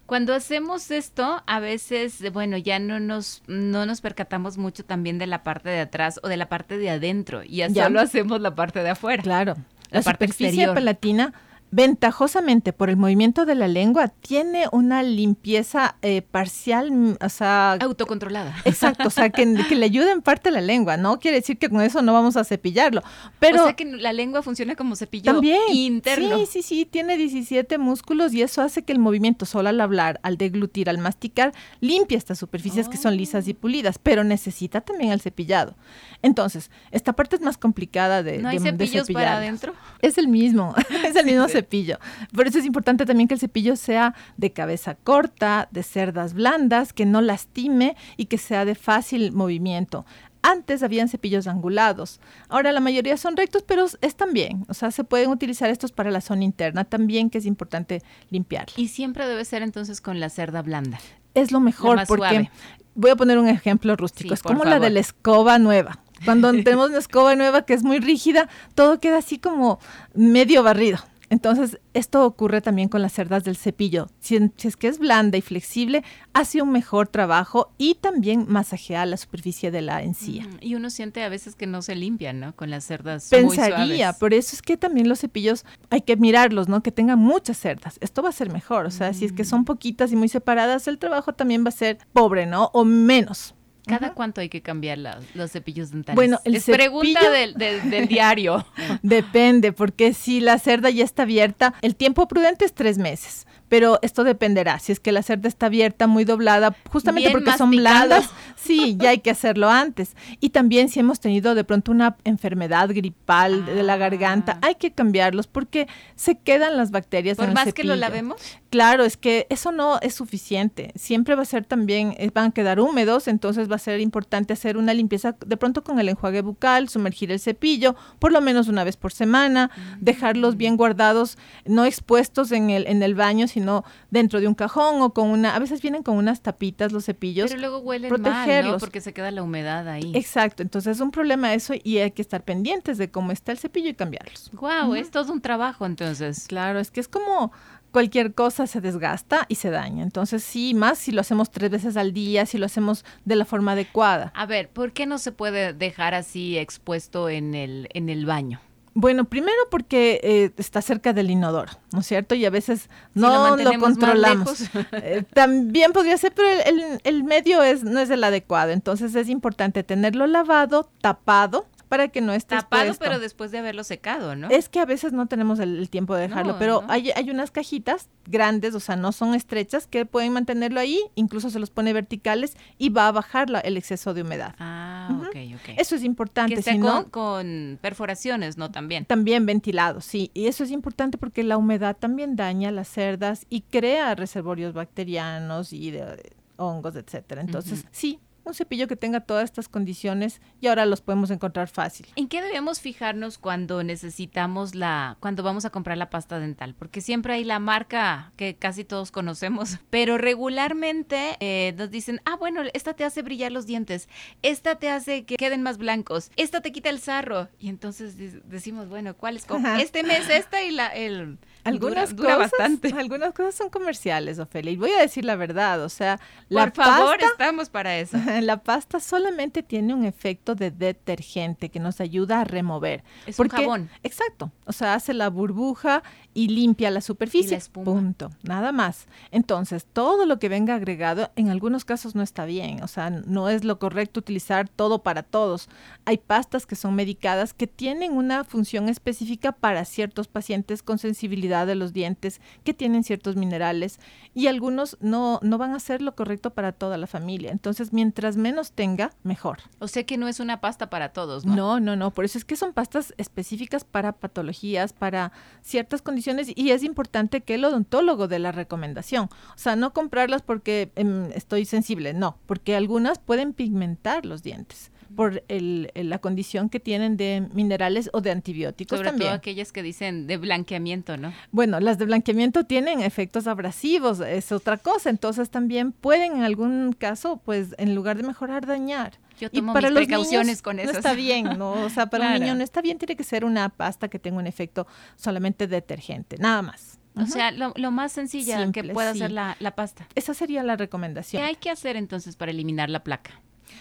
Cuando 0.06 0.34
hacemos 0.34 0.92
esto, 0.92 1.42
a 1.46 1.58
veces, 1.58 2.22
bueno, 2.32 2.56
ya 2.56 2.78
no 2.78 3.00
nos, 3.00 3.42
no 3.48 3.86
nos 3.86 4.00
percatamos 4.00 4.58
mucho 4.58 4.84
también 4.84 5.18
de 5.18 5.26
la 5.26 5.42
parte 5.42 5.70
de 5.70 5.80
atrás 5.80 6.20
o 6.22 6.28
de 6.28 6.36
la 6.36 6.48
parte 6.48 6.78
de 6.78 6.90
adentro, 6.90 7.42
y 7.42 7.56
ya, 7.56 7.70
solo 7.70 8.00
hacemos 8.00 8.40
la 8.40 8.54
parte 8.54 8.84
de 8.84 8.90
afuera. 8.90 9.22
Claro. 9.22 9.56
La, 9.90 10.02
superficie 10.02 10.66
palatina 10.68 11.32
ventajosamente 11.74 12.72
por 12.72 12.88
el 12.88 12.96
movimiento 12.96 13.46
de 13.46 13.56
la 13.56 13.66
lengua, 13.66 14.06
tiene 14.06 14.66
una 14.70 15.02
limpieza 15.02 15.96
eh, 16.02 16.22
parcial, 16.22 16.92
mm, 16.92 17.16
o 17.20 17.28
sea... 17.28 17.72
Autocontrolada. 17.72 18.54
Exacto, 18.64 19.08
o 19.08 19.10
sea, 19.10 19.30
que, 19.30 19.44
le 19.44 19.84
ayude 19.84 20.12
en 20.12 20.22
parte 20.22 20.52
la 20.52 20.60
lengua, 20.60 20.96
no 20.96 21.18
quiere 21.18 21.38
decir 21.38 21.58
que 21.58 21.68
con 21.68 21.80
eso 21.80 22.00
no 22.00 22.12
vamos 22.12 22.36
a 22.36 22.44
cepillarlo, 22.44 23.02
pero... 23.40 23.62
O 23.62 23.64
sea, 23.64 23.74
que 23.74 23.86
la 23.86 24.12
lengua 24.12 24.40
funciona 24.42 24.76
como 24.76 24.94
cepillo 24.94 25.32
también, 25.32 25.62
interno. 25.72 26.38
Sí, 26.38 26.46
sí, 26.46 26.62
sí, 26.62 26.84
tiene 26.84 27.16
17 27.16 27.76
músculos 27.78 28.32
y 28.34 28.42
eso 28.42 28.62
hace 28.62 28.84
que 28.84 28.92
el 28.92 29.00
movimiento 29.00 29.44
solo 29.44 29.68
al 29.68 29.80
hablar, 29.80 30.20
al 30.22 30.36
deglutir, 30.36 30.88
al 30.88 30.98
masticar, 30.98 31.52
limpia 31.80 32.16
estas 32.16 32.38
superficies 32.38 32.88
que 32.88 32.98
son 32.98 33.16
lisas 33.16 33.48
y 33.48 33.50
oh. 33.50 33.56
pulidas, 33.56 33.98
pero 33.98 34.22
necesita 34.22 34.80
también 34.80 35.10
el 35.10 35.20
cepillado. 35.20 35.74
Entonces, 36.22 36.70
esta 36.92 37.14
parte 37.14 37.34
es 37.34 37.42
más 37.42 37.58
complicada 37.58 38.22
de 38.22 38.38
¿No 38.38 38.48
hay 38.48 38.60
cepillos 38.60 39.10
para 39.10 39.38
adentro? 39.38 39.74
Es 40.02 40.18
el 40.18 40.28
mismo, 40.28 40.72
es 41.04 41.16
el 41.16 41.26
mismo 41.26 41.48
cepillo 41.48 41.63
cepillo. 41.64 41.98
Por 42.34 42.46
eso 42.46 42.58
es 42.58 42.66
importante 42.66 43.06
también 43.06 43.28
que 43.28 43.34
el 43.34 43.40
cepillo 43.40 43.76
sea 43.76 44.14
de 44.36 44.52
cabeza 44.52 44.94
corta, 44.94 45.68
de 45.70 45.82
cerdas 45.82 46.34
blandas, 46.34 46.92
que 46.92 47.06
no 47.06 47.20
lastime 47.20 47.96
y 48.16 48.26
que 48.26 48.38
sea 48.38 48.64
de 48.64 48.74
fácil 48.74 49.32
movimiento. 49.32 50.04
Antes 50.42 50.82
habían 50.82 51.08
cepillos 51.08 51.46
angulados, 51.46 52.20
ahora 52.50 52.70
la 52.70 52.80
mayoría 52.80 53.16
son 53.16 53.34
rectos, 53.34 53.62
pero 53.62 53.86
están 54.02 54.34
bien. 54.34 54.66
O 54.68 54.74
sea, 54.74 54.90
se 54.90 55.02
pueden 55.02 55.30
utilizar 55.30 55.70
estos 55.70 55.90
para 55.90 56.10
la 56.10 56.20
zona 56.20 56.44
interna 56.44 56.84
también, 56.84 57.30
que 57.30 57.38
es 57.38 57.46
importante 57.46 58.02
limpiar. 58.28 58.66
Y 58.76 58.88
siempre 58.88 59.26
debe 59.26 59.42
ser 59.46 59.62
entonces 59.62 60.02
con 60.02 60.20
la 60.20 60.28
cerda 60.28 60.60
blanda. 60.60 61.00
Es 61.32 61.50
lo 61.50 61.60
mejor 61.60 62.06
porque 62.06 62.50
voy 62.94 63.10
a 63.10 63.16
poner 63.16 63.38
un 63.38 63.48
ejemplo 63.48 63.96
rústico. 63.96 64.34
es 64.34 64.42
como 64.42 64.64
la 64.64 64.78
de 64.78 64.90
la 64.90 65.00
escoba 65.00 65.58
nueva. 65.58 66.00
Cuando 66.24 66.52
tenemos 66.62 66.90
una 66.90 66.98
escoba 66.98 67.34
nueva 67.36 67.62
que 67.62 67.74
es 67.74 67.82
muy 67.82 67.98
rígida, 67.98 68.48
todo 68.74 69.00
queda 69.00 69.18
así 69.18 69.38
como 69.38 69.78
medio 70.14 70.62
barrido. 70.62 70.98
Entonces, 71.34 71.80
esto 71.94 72.24
ocurre 72.24 72.60
también 72.60 72.88
con 72.88 73.02
las 73.02 73.12
cerdas 73.12 73.42
del 73.42 73.56
cepillo. 73.56 74.06
Si, 74.20 74.38
es 74.62 74.76
que 74.76 74.86
es 74.86 75.00
blanda 75.00 75.36
y 75.36 75.40
flexible, 75.40 76.04
hace 76.32 76.62
un 76.62 76.70
mejor 76.70 77.08
trabajo 77.08 77.72
y 77.76 77.96
también 77.96 78.46
masajea 78.48 79.04
la 79.04 79.16
superficie 79.16 79.72
de 79.72 79.82
la 79.82 80.04
encía. 80.04 80.46
y 80.60 80.76
uno 80.76 80.90
siente 80.90 81.24
a 81.24 81.28
veces 81.28 81.56
que 81.56 81.66
no 81.66 81.82
se 81.82 81.96
limpian, 81.96 82.38
¿no? 82.38 82.54
Con 82.54 82.70
las 82.70 82.84
cerdas 82.84 83.30
Pensaría, 83.30 84.12
por 84.12 84.32
eso 84.32 84.54
es 84.54 84.62
que 84.62 84.76
también 84.76 85.08
los 85.08 85.18
cepillos 85.18 85.64
hay 85.90 86.02
que 86.02 86.16
mirarlos, 86.16 86.68
¿no? 86.68 86.84
Que 86.84 86.92
tengan 86.92 87.18
muchas 87.18 87.58
cerdas. 87.58 87.98
Esto 88.00 88.22
va 88.22 88.28
a 88.28 88.32
ser 88.32 88.52
mejor, 88.52 88.86
o 88.86 88.92
sea, 88.92 89.12
si 89.12 89.24
es 89.24 89.32
que 89.32 89.42
son 89.42 89.62
mm. 89.62 89.64
poquitas 89.64 90.12
y 90.12 90.16
muy 90.16 90.28
separadas, 90.28 90.86
el 90.86 90.98
trabajo 90.98 91.32
también 91.32 91.64
va 91.64 91.70
a 91.70 91.72
ser 91.72 91.98
pobre, 92.12 92.46
¿no? 92.46 92.70
O 92.74 92.84
menos. 92.84 93.56
¿Cada 93.86 94.14
cuánto 94.14 94.40
hay 94.40 94.48
que 94.48 94.62
cambiar 94.62 94.98
los 95.34 95.52
cepillos 95.52 95.90
dentales? 95.90 96.16
Bueno, 96.16 96.40
el 96.44 96.54
es 96.54 96.64
pregunta 96.64 97.30
del, 97.30 97.54
del, 97.54 98.08
diario. 98.08 98.66
Depende, 99.02 99.72
porque 99.72 100.14
si 100.14 100.40
la 100.40 100.58
cerda 100.58 100.90
ya 100.90 101.04
está 101.04 101.22
abierta, 101.22 101.74
el 101.82 101.96
tiempo 101.96 102.26
prudente 102.28 102.64
es 102.64 102.74
tres 102.74 102.98
meses 102.98 103.46
pero 103.68 103.98
esto 104.02 104.22
dependerá. 104.22 104.78
Si 104.78 104.92
es 104.92 105.00
que 105.00 105.10
la 105.10 105.22
cerda 105.22 105.48
está 105.48 105.66
abierta, 105.66 106.06
muy 106.06 106.24
doblada, 106.24 106.76
justamente 106.90 107.30
porque 107.30 107.56
son 107.58 107.70
blandas, 107.70 108.30
sí, 108.56 108.96
ya 109.00 109.10
hay 109.10 109.18
que 109.18 109.30
hacerlo 109.30 109.68
antes. 109.68 110.14
Y 110.38 110.50
también 110.50 110.88
si 110.88 111.00
hemos 111.00 111.18
tenido 111.18 111.56
de 111.56 111.64
pronto 111.64 111.90
una 111.90 112.16
enfermedad 112.24 112.88
gripal 112.90 113.64
de 113.66 113.82
la 113.82 113.96
garganta, 113.96 114.58
ah. 114.62 114.68
hay 114.68 114.74
que 114.76 114.92
cambiarlos 114.92 115.46
porque 115.46 115.88
se 116.14 116.38
quedan 116.38 116.76
las 116.76 116.90
bacterias 116.90 117.36
Por 117.36 117.48
en 117.48 117.54
más 117.54 117.72
que 117.72 117.82
lo 117.82 117.96
lavemos. 117.96 118.40
Claro, 118.70 119.04
es 119.04 119.16
que 119.16 119.46
eso 119.50 119.72
no 119.72 119.98
es 120.00 120.14
suficiente. 120.14 120.92
Siempre 120.94 121.34
va 121.34 121.42
a 121.42 121.46
ser 121.46 121.64
también, 121.64 122.14
eh, 122.18 122.30
van 122.32 122.46
a 122.46 122.50
quedar 122.50 122.80
húmedos, 122.80 123.28
entonces 123.28 123.68
va 123.74 123.76
a 123.76 123.78
ser 123.80 124.00
importante 124.00 124.52
hacer 124.52 124.76
una 124.76 124.94
limpieza 124.94 125.36
de 125.44 125.56
pronto 125.56 125.82
con 125.82 125.98
el 125.98 126.08
enjuague 126.08 126.42
bucal, 126.42 126.88
sumergir 126.88 127.32
el 127.32 127.40
cepillo, 127.40 127.96
por 128.18 128.32
lo 128.32 128.40
menos 128.40 128.68
una 128.68 128.84
vez 128.84 128.96
por 128.96 129.12
semana, 129.12 129.70
dejarlos 130.00 130.56
bien 130.56 130.76
guardados, 130.76 131.36
no 131.64 131.84
expuestos 131.84 132.52
en 132.52 132.70
el, 132.70 132.86
en 132.86 133.02
el 133.02 133.14
baño, 133.14 133.48
sino 133.48 133.84
dentro 134.10 134.40
de 134.40 134.48
un 134.48 134.54
cajón 134.54 135.02
o 135.02 135.12
con 135.12 135.28
una, 135.28 135.54
a 135.54 135.58
veces 135.58 135.82
vienen 135.82 136.02
con 136.02 136.16
unas 136.16 136.40
tapitas 136.40 136.92
los 136.92 137.04
cepillos. 137.04 137.50
Pero 137.50 137.60
luego 137.60 137.78
huelen 137.78 138.10
mal, 138.22 138.64
¿no? 138.64 138.78
Porque 138.78 139.00
se 139.00 139.12
queda 139.12 139.30
la 139.30 139.42
humedad 139.42 139.88
ahí. 139.88 140.12
Exacto, 140.14 140.62
entonces 140.62 140.96
es 140.96 141.00
un 141.00 141.10
problema 141.10 141.52
eso 141.54 141.74
y 141.82 141.98
hay 141.98 142.12
que 142.12 142.22
estar 142.22 142.44
pendientes 142.44 142.96
de 142.98 143.10
cómo 143.10 143.32
está 143.32 143.52
el 143.52 143.58
cepillo 143.58 143.88
y 143.88 143.94
cambiarlos. 143.94 144.50
Wow, 144.52 144.94
es 144.94 145.10
todo 145.10 145.32
un 145.32 145.40
trabajo 145.40 145.84
entonces. 145.84 146.46
Claro, 146.46 146.78
es 146.78 146.90
que 146.90 147.00
es 147.00 147.08
como 147.08 147.52
cualquier 147.94 148.34
cosa 148.34 148.66
se 148.66 148.80
desgasta 148.80 149.46
y 149.48 149.54
se 149.54 149.70
daña. 149.70 150.02
Entonces, 150.02 150.42
sí, 150.42 150.74
más 150.74 150.98
si 150.98 151.12
lo 151.12 151.20
hacemos 151.20 151.52
tres 151.52 151.70
veces 151.70 151.96
al 151.96 152.12
día, 152.12 152.44
si 152.44 152.58
lo 152.58 152.66
hacemos 152.66 153.04
de 153.24 153.36
la 153.36 153.44
forma 153.44 153.72
adecuada. 153.72 154.32
A 154.34 154.46
ver, 154.46 154.68
¿por 154.68 154.90
qué 154.90 155.06
no 155.06 155.16
se 155.18 155.30
puede 155.30 155.72
dejar 155.72 156.12
así 156.12 156.58
expuesto 156.58 157.28
en 157.28 157.54
el, 157.54 157.88
en 157.94 158.08
el 158.08 158.26
baño? 158.26 158.60
Bueno, 158.94 159.26
primero 159.26 159.56
porque 159.70 160.20
eh, 160.24 160.50
está 160.56 160.82
cerca 160.82 161.12
del 161.12 161.30
inodoro, 161.30 161.70
¿no 161.92 162.00
es 162.00 162.06
cierto? 162.06 162.34
Y 162.34 162.44
a 162.44 162.50
veces 162.50 162.90
no 163.14 163.56
lo, 163.56 163.78
controlamos. 163.78 164.64
Eh, 164.92 165.22
también 165.32 165.92
podría 165.92 166.16
ser, 166.16 166.32
pero 166.34 166.48
el, 166.48 167.00
el, 167.04 167.22
medio 167.22 167.62
es, 167.62 167.84
no 167.84 168.00
es 168.00 168.10
el 168.10 168.24
adecuado. 168.24 168.72
Entonces 168.72 169.14
es 169.14 169.28
importante 169.28 169.84
tenerlo 169.84 170.26
lavado, 170.26 170.90
tapado, 171.00 171.66
para 171.94 172.08
que 172.08 172.20
no 172.20 172.32
esté 172.32 172.56
tapado, 172.56 172.92
pero 172.98 173.20
después 173.20 173.52
de 173.52 173.58
haberlo 173.58 173.84
secado, 173.84 174.34
¿no? 174.34 174.48
Es 174.50 174.68
que 174.68 174.80
a 174.80 174.84
veces 174.84 175.12
no 175.12 175.26
tenemos 175.26 175.60
el, 175.60 175.88
tiempo 175.88 176.16
de 176.16 176.22
dejarlo, 176.22 176.58
pero 176.58 176.82
hay, 176.88 177.12
hay 177.14 177.30
unas 177.30 177.52
cajitas 177.52 178.08
grandes, 178.26 178.74
o 178.74 178.80
sea, 178.80 178.96
no 178.96 179.12
son 179.12 179.36
estrechas, 179.36 179.86
que 179.86 180.04
pueden 180.04 180.32
mantenerlo 180.32 180.80
ahí, 180.80 181.00
incluso 181.14 181.50
se 181.50 181.60
los 181.60 181.70
pone 181.70 181.92
verticales 181.92 182.56
y 182.78 182.88
va 182.88 183.06
a 183.06 183.12
bajar 183.12 183.46
el 183.62 183.76
exceso 183.76 184.12
de 184.12 184.22
humedad. 184.22 184.56
Ah, 184.58 185.08
ok, 185.20 185.36
ok. 185.54 185.74
Eso 185.76 185.94
es 185.94 186.02
importante. 186.02 186.60
Que 186.60 186.80
con, 186.80 187.04
con, 187.10 187.78
perforaciones, 187.80 188.58
¿no? 188.58 188.72
También. 188.72 189.04
También 189.04 189.46
ventilado, 189.46 190.00
sí. 190.00 190.32
Y 190.34 190.46
eso 190.46 190.64
es 190.64 190.72
importante 190.72 191.16
porque 191.16 191.44
la 191.44 191.56
humedad 191.56 191.96
también 191.96 192.34
daña 192.34 192.72
las 192.72 192.88
cerdas 192.88 193.46
y 193.50 193.60
crea 193.60 194.16
reservorios 194.16 194.74
bacterianos 194.74 195.72
y 195.72 195.92
de, 195.92 196.32
hongos, 196.56 196.96
etcétera. 196.96 197.40
Entonces, 197.40 197.84
sí, 197.92 198.18
un 198.44 198.54
cepillo 198.54 198.86
que 198.88 198.96
tenga 198.96 199.20
todas 199.20 199.44
estas 199.44 199.68
condiciones 199.68 200.40
y 200.60 200.66
ahora 200.66 200.86
los 200.86 201.00
podemos 201.00 201.30
encontrar 201.30 201.68
fácil. 201.68 202.06
¿En 202.16 202.28
qué 202.28 202.42
debemos 202.42 202.80
fijarnos 202.80 203.38
cuando 203.38 203.82
necesitamos 203.82 204.74
la, 204.74 205.16
cuando 205.20 205.42
vamos 205.42 205.64
a 205.64 205.70
comprar 205.70 205.98
la 205.98 206.10
pasta 206.10 206.38
dental? 206.38 206.74
Porque 206.78 207.00
siempre 207.00 207.34
hay 207.34 207.44
la 207.44 207.58
marca 207.58 208.32
que 208.36 208.56
casi 208.56 208.84
todos 208.84 209.10
conocemos, 209.10 209.78
pero 209.90 210.18
regularmente 210.18 211.36
eh, 211.40 211.74
nos 211.76 211.90
dicen, 211.90 212.20
ah, 212.24 212.36
bueno, 212.36 212.62
esta 212.72 212.94
te 212.94 213.04
hace 213.04 213.22
brillar 213.22 213.52
los 213.52 213.66
dientes, 213.66 214.08
esta 214.42 214.76
te 214.76 214.90
hace 214.90 215.24
que 215.24 215.36
queden 215.36 215.62
más 215.62 215.78
blancos, 215.78 216.30
esta 216.36 216.60
te 216.60 216.72
quita 216.72 216.90
el 216.90 217.00
sarro. 217.00 217.48
Y 217.58 217.68
entonces 217.68 218.16
decimos, 218.48 218.88
bueno, 218.88 219.16
¿cuál 219.16 219.36
es? 219.36 219.46
Este 219.78 220.02
mes 220.02 220.28
esta 220.28 220.62
y 220.62 220.70
la, 220.70 220.88
el 220.88 221.38
algunas 221.64 222.14
cosas, 222.14 222.38
bastante. 222.38 222.92
Algunas 222.96 223.32
cosas 223.32 223.54
son 223.54 223.70
comerciales, 223.70 224.38
Ofelia. 224.38 224.72
Y 224.72 224.76
voy 224.76 224.90
a 224.90 225.00
decir 225.00 225.24
la 225.24 225.36
verdad, 225.36 225.82
o 225.82 225.88
sea, 225.88 226.20
la 226.48 226.70
Por 226.70 226.84
favor, 226.84 227.16
estamos 227.20 227.70
para 227.70 227.96
eso. 227.98 228.16
La 228.44 228.62
pasta 228.62 229.00
solamente 229.00 229.62
tiene 229.62 229.94
un 229.94 230.04
efecto 230.04 230.54
de 230.54 230.70
detergente 230.70 231.70
que 231.70 231.80
nos 231.80 232.00
ayuda 232.00 232.40
a 232.40 232.44
remover. 232.44 233.02
Es 233.26 233.38
un 233.38 233.48
jabón. 233.48 233.88
Exacto. 234.02 234.52
O 234.66 234.72
sea, 234.72 234.94
hace 234.94 235.14
la 235.14 235.30
burbuja 235.30 236.02
y 236.34 236.48
limpia 236.48 236.90
la 236.90 237.00
superficie. 237.00 237.58
Punto. 237.72 238.30
Nada 238.42 238.72
más. 238.72 239.06
Entonces, 239.30 239.86
todo 239.90 240.26
lo 240.26 240.38
que 240.38 240.48
venga 240.48 240.74
agregado, 240.74 241.30
en 241.36 241.48
algunos 241.48 241.84
casos 241.84 242.14
no 242.14 242.22
está 242.22 242.44
bien. 242.44 242.82
O 242.82 242.88
sea, 242.88 243.10
no 243.10 243.48
es 243.48 243.64
lo 243.64 243.78
correcto 243.78 244.20
utilizar 244.20 244.68
todo 244.68 245.02
para 245.02 245.22
todos. 245.22 245.68
Hay 246.04 246.18
pastas 246.18 246.66
que 246.66 246.76
son 246.76 246.94
medicadas 246.94 247.54
que 247.54 247.66
tienen 247.66 248.12
una 248.12 248.44
función 248.44 248.88
específica 248.88 249.52
para 249.52 249.84
ciertos 249.84 250.28
pacientes 250.28 250.82
con 250.82 250.98
sensibilidad 250.98 251.53
de 251.66 251.74
los 251.74 251.92
dientes, 251.92 252.40
que 252.64 252.74
tienen 252.74 253.04
ciertos 253.04 253.36
minerales, 253.36 254.00
y 254.34 254.48
algunos 254.48 254.96
no, 255.00 255.38
no 255.42 255.58
van 255.58 255.74
a 255.74 255.80
ser 255.80 256.02
lo 256.02 256.14
correcto 256.14 256.50
para 256.50 256.72
toda 256.72 256.98
la 256.98 257.06
familia. 257.06 257.52
Entonces, 257.52 257.92
mientras 257.92 258.36
menos 258.36 258.72
tenga, 258.72 259.12
mejor. 259.22 259.58
O 259.78 259.88
sea 259.88 260.04
que 260.04 260.18
no 260.18 260.28
es 260.28 260.40
una 260.40 260.60
pasta 260.60 260.90
para 260.90 261.10
todos, 261.10 261.44
¿no? 261.44 261.54
No, 261.54 261.80
no, 261.80 261.96
no. 261.96 262.10
Por 262.10 262.24
eso 262.24 262.38
es 262.38 262.44
que 262.44 262.56
son 262.56 262.72
pastas 262.72 263.14
específicas 263.16 263.84
para 263.84 264.12
patologías, 264.12 264.92
para 264.92 265.32
ciertas 265.62 266.02
condiciones 266.02 266.52
y 266.54 266.70
es 266.70 266.82
importante 266.82 267.42
que 267.42 267.54
el 267.54 267.64
odontólogo 267.64 268.28
dé 268.28 268.38
la 268.38 268.52
recomendación. 268.52 269.24
O 269.24 269.58
sea, 269.58 269.76
no 269.76 269.92
comprarlas 269.92 270.42
porque 270.42 270.90
em, 270.96 271.30
estoy 271.32 271.64
sensible, 271.64 272.14
no, 272.14 272.38
porque 272.46 272.76
algunas 272.76 273.18
pueden 273.18 273.52
pigmentar 273.52 274.26
los 274.26 274.42
dientes 274.42 274.90
por 275.14 275.42
el, 275.48 275.90
la 275.94 276.18
condición 276.18 276.68
que 276.68 276.80
tienen 276.80 277.16
de 277.16 277.48
minerales 277.52 278.10
o 278.12 278.20
de 278.20 278.30
antibióticos 278.30 278.98
Sobre 278.98 279.10
también. 279.10 279.28
todo 279.28 279.36
aquellas 279.36 279.72
que 279.72 279.82
dicen 279.82 280.26
de 280.26 280.36
blanqueamiento, 280.36 281.16
¿no? 281.16 281.32
Bueno, 281.52 281.80
las 281.80 281.98
de 281.98 282.06
blanqueamiento 282.06 282.64
tienen 282.64 283.00
efectos 283.00 283.46
abrasivos, 283.46 284.20
es 284.20 284.52
otra 284.52 284.76
cosa, 284.76 285.10
entonces 285.10 285.50
también 285.50 285.92
pueden 285.92 286.36
en 286.36 286.42
algún 286.42 286.92
caso, 286.92 287.40
pues 287.44 287.74
en 287.78 287.94
lugar 287.94 288.16
de 288.16 288.24
mejorar, 288.24 288.66
dañar. 288.66 289.18
Yo 289.40 289.50
tomo 289.50 289.72
y 289.72 289.74
para 289.74 289.90
mis 289.90 289.98
precauciones 289.98 290.62
con 290.62 290.78
eso. 290.78 290.92
No 290.92 290.98
está 290.98 291.14
bien, 291.14 291.58
¿no? 291.58 291.72
O 291.72 291.90
sea, 291.90 292.06
para 292.06 292.28
un 292.28 292.34
niño 292.34 292.54
no 292.54 292.62
está 292.62 292.80
bien, 292.80 292.98
tiene 292.98 293.16
que 293.16 293.24
ser 293.24 293.44
una 293.44 293.68
pasta 293.68 294.08
que 294.08 294.18
tenga 294.18 294.38
un 294.38 294.46
efecto 294.46 294.86
solamente 295.16 295.66
detergente, 295.66 296.36
nada 296.38 296.62
más. 296.62 296.98
O 297.16 297.26
sea, 297.26 297.52
lo, 297.52 297.72
más 297.92 298.12
sencilla 298.12 298.70
que 298.72 298.82
pueda 298.84 299.10
hacer 299.10 299.30
la, 299.30 299.56
la 299.60 299.74
pasta. 299.74 300.08
Esa 300.14 300.34
sería 300.34 300.62
la 300.64 300.76
recomendación. 300.76 301.40
¿Qué 301.40 301.46
hay 301.46 301.56
que 301.56 301.70
hacer 301.70 301.96
entonces 301.96 302.34
para 302.34 302.50
eliminar 302.50 302.90
la 302.90 303.04
placa? 303.04 303.40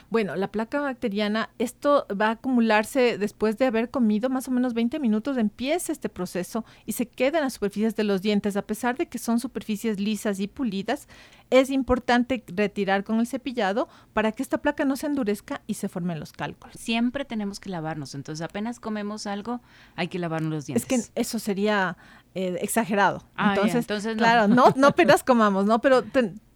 Bueno, 0.10 0.36
la 0.36 0.52
placa 0.52 0.82
bacteriana, 0.82 1.50
esto 1.60 2.06
va 2.10 2.28
a 2.28 2.32
acumularse 2.32 3.18
después 3.18 3.58
de 3.58 3.66
haber 3.66 3.90
comido 3.90 4.30
más 4.30 4.48
o 4.48 4.52
menos 4.52 4.74
20 4.74 5.00
minutos, 5.00 5.38
empieza 5.38 5.92
este 5.92 6.10
proceso 6.10 6.66
y 6.86 6.94
se 6.94 7.08
queda 7.08 7.40
en 7.40 7.46
las 7.46 7.54
superficies 7.54 7.96
de 7.96 8.04
los 8.04 8.22
dientes. 8.22 8.58
A 8.58 8.62
pesar 8.62 8.98
de 8.98 9.08
que 9.08 9.18
son 9.18 9.40
superficies 9.40 10.00
lisas 10.00 10.40
y 10.40 10.48
pulidas, 10.48 11.08
es 11.50 11.70
importante 11.70 12.44
retirar 12.48 13.04
con 13.04 13.20
el 13.20 13.28
cepillado 13.28 13.88
para 14.14 14.32
que 14.32 14.44
esta 14.44 14.58
placa 14.60 14.86
no 14.86 14.96
se 14.96 15.08
endurezca 15.08 15.62
y 15.68 15.76
se 15.76 15.90
formen 15.90 16.20
los 16.20 16.32
cálculos. 16.32 16.76
Siempre 16.80 17.26
tenemos 17.26 17.60
que 17.60 17.70
lavarnos, 17.70 18.16
entonces 18.16 18.44
apenas 18.44 18.80
comemos 18.80 19.28
algo, 19.28 19.62
hay 19.96 20.08
que 20.08 20.20
lavarnos 20.20 20.52
los 20.52 20.66
dientes. 20.66 20.84
Es 20.84 21.12
que 21.14 21.22
eso 21.22 21.40
sería 21.40 21.98
eh, 22.36 22.58
exagerado. 22.62 23.24
Ah, 23.36 23.56
entonces, 23.56 24.16
claro, 24.18 24.48
no, 24.48 24.74
no 24.76 24.88
apenas 24.94 25.24
comamos, 25.24 25.66
¿no? 25.66 25.80
Pero 25.80 26.04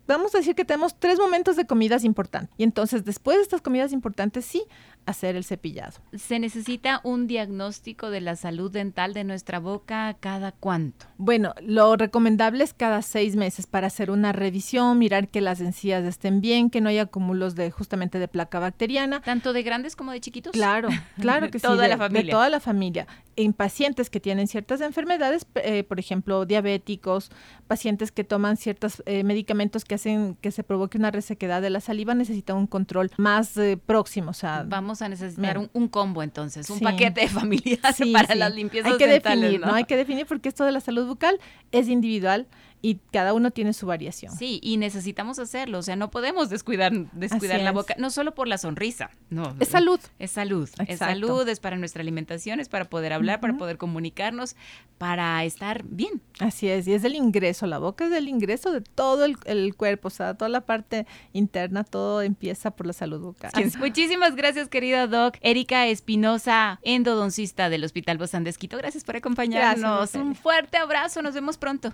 vamos 0.07 0.33
a 0.33 0.39
decir 0.39 0.55
que 0.55 0.65
tenemos 0.65 0.99
tres 0.99 1.19
momentos 1.19 1.55
de 1.55 1.65
comidas 1.65 2.03
importantes. 2.03 2.53
Y 2.57 2.63
entonces, 2.63 3.05
después 3.05 3.37
de 3.37 3.43
estas 3.43 3.61
comidas 3.61 3.91
importantes, 3.91 4.45
sí, 4.45 4.63
hacer 5.05 5.35
el 5.35 5.43
cepillado. 5.43 5.93
¿Se 6.13 6.37
necesita 6.39 6.99
un 7.03 7.27
diagnóstico 7.27 8.09
de 8.09 8.21
la 8.21 8.35
salud 8.35 8.71
dental 8.71 9.13
de 9.13 9.23
nuestra 9.23 9.59
boca 9.59 10.15
cada 10.19 10.51
cuánto? 10.51 11.05
Bueno, 11.17 11.53
lo 11.61 11.95
recomendable 11.95 12.63
es 12.63 12.73
cada 12.73 13.01
seis 13.01 13.35
meses 13.35 13.67
para 13.67 13.87
hacer 13.87 14.11
una 14.11 14.33
revisión, 14.33 14.99
mirar 14.99 15.29
que 15.29 15.41
las 15.41 15.61
encías 15.61 16.03
estén 16.03 16.41
bien, 16.41 16.69
que 16.69 16.81
no 16.81 16.89
haya 16.89 17.03
acúmulos 17.03 17.55
de 17.55 17.71
justamente 17.71 18.19
de 18.19 18.27
placa 18.27 18.59
bacteriana. 18.59 19.21
¿Tanto 19.21 19.53
de 19.53 19.63
grandes 19.63 19.95
como 19.95 20.11
de 20.11 20.19
chiquitos? 20.19 20.51
Claro, 20.51 20.89
claro 21.19 21.49
que 21.49 21.59
sí. 21.59 21.65
toda 21.65 21.87
la 21.87 21.97
familia. 21.97 22.25
De 22.25 22.31
toda 22.31 22.49
la 22.49 22.59
familia. 22.59 23.07
En 23.37 23.53
pacientes 23.53 24.09
que 24.09 24.19
tienen 24.19 24.47
ciertas 24.47 24.81
enfermedades, 24.81 25.47
eh, 25.55 25.83
por 25.83 25.99
ejemplo, 25.99 26.45
diabéticos, 26.45 27.31
pacientes 27.67 28.11
que 28.11 28.25
toman 28.25 28.57
ciertos 28.57 29.01
eh, 29.05 29.23
medicamentos 29.23 29.85
que 29.85 29.95
hacen 29.95 30.35
que 30.41 30.51
se 30.51 30.63
provoque 30.63 30.97
una 30.97 31.11
resequedad 31.11 31.61
de 31.61 31.69
la 31.69 31.79
saliva, 31.79 32.13
necesitan 32.15 32.57
un 32.57 32.67
control 32.67 33.11
más 33.17 33.55
eh, 33.57 33.77
próximo. 33.77 34.31
O 34.31 34.33
sea, 34.33 34.65
vamos 34.67 35.01
a 35.01 35.07
necesitar 35.07 35.57
un, 35.71 35.87
combo 35.87 36.23
entonces, 36.23 36.69
un 36.69 36.79
paquete 36.79 37.21
de 37.21 37.27
familia 37.29 37.79
para 38.13 38.35
las 38.35 38.53
limpiezas 38.53 38.91
Hay 38.91 38.97
que 38.97 39.07
definir, 39.07 39.61
¿no? 39.61 39.73
Hay 39.73 39.85
que 39.85 39.95
definir 39.95 40.25
porque 40.25 40.49
esto 40.49 40.65
de 40.65 40.73
la 40.73 40.81
salud 40.81 41.07
bucal 41.07 41.39
es 41.71 41.87
individual 41.87 42.47
y 42.81 42.99
cada 43.11 43.33
uno 43.33 43.51
tiene 43.51 43.73
su 43.73 43.87
variación. 43.87 44.35
Sí, 44.35 44.59
y 44.61 44.77
necesitamos 44.77 45.39
hacerlo, 45.39 45.79
o 45.79 45.81
sea, 45.81 45.95
no 45.95 46.11
podemos 46.11 46.49
descuidar, 46.49 46.93
descuidar 47.13 47.61
la 47.61 47.71
boca, 47.71 47.95
no 47.97 48.09
solo 48.11 48.35
por 48.35 48.47
la 48.47 48.57
sonrisa, 48.57 49.09
no. 49.29 49.55
Es 49.59 49.69
salud. 49.69 49.99
Es 50.19 50.31
salud, 50.31 50.69
es 50.87 50.99
salud, 50.99 51.47
es 51.47 51.59
para 51.59 51.77
nuestra 51.77 52.01
alimentación, 52.01 52.59
es 52.59 52.69
para 52.69 52.85
poder 52.85 53.13
hablar, 53.13 53.39
para 53.39 53.57
poder 53.57 53.77
comunicarnos, 53.77 54.55
para 54.97 55.43
estar 55.43 55.83
bien. 55.85 56.21
Así 56.39 56.67
es, 56.67 56.87
y 56.87 56.93
es 56.93 57.03
el 57.03 57.15
ingreso, 57.15 57.65
la 57.65 57.79
boca 57.79 58.05
es 58.05 58.11
el 58.13 58.27
ingreso 58.29 58.71
de 58.71 58.81
todo 58.81 59.25
el, 59.25 59.75
cuerpo, 59.75 60.07
o 60.07 60.11
sea, 60.11 60.35
toda 60.35 60.49
la 60.49 60.61
parte 60.61 61.05
interna, 61.33 61.83
todo 61.83 62.21
empieza 62.21 62.71
por 62.71 62.85
la 62.85 62.93
salud 62.93 63.19
bucal. 63.21 63.51
Muchísimas 63.79 64.35
gracias, 64.35 64.69
querida 64.69 65.07
Doc. 65.07 65.37
Erika 65.41 65.87
Espinosa, 65.87 66.79
endodoncista 66.83 67.69
del 67.69 67.83
Hospital 67.83 68.17
Bozán 68.17 68.43
de 68.43 68.51
Esquito, 68.51 68.77
gracias 68.77 69.03
por 69.03 69.15
acompañarnos. 69.15 70.13
Un 70.15 70.35
fuerte 70.35 70.77
abrazo, 70.77 71.21
nos 71.21 71.33
vemos 71.33 71.57
pronto. 71.57 71.93